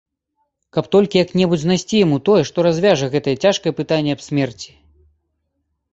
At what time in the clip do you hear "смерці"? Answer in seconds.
4.29-4.71